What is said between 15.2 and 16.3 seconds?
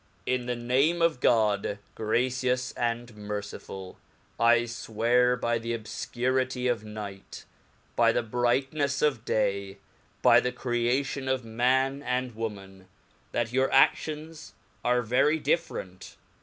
dif ferent.